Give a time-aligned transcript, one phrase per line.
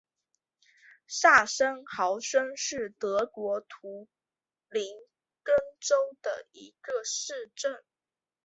[1.07, 4.07] 萨森豪森是德国图
[4.67, 4.83] 林
[5.43, 7.83] 根州的一个市镇。